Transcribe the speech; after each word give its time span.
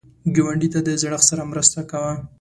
ګاونډي 0.35 0.67
ته 0.73 0.79
د 0.83 0.89
زړښت 1.01 1.25
سره 1.29 1.43
مرسته 1.51 1.79
کوه 1.91 2.13